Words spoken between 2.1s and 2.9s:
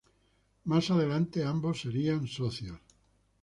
socios.